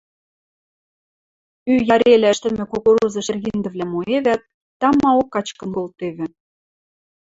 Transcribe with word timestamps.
Ӱ 1.73 1.75
ярелӓ 1.95 2.29
ӹштӹмӹ 2.33 2.65
кукуруза 2.71 3.21
шергиндӹвлӓм 3.25 3.89
моэвӓт, 3.93 4.41
тамаок 4.79 5.27
качкын 5.33 5.69
колтевӹ. 5.75 6.25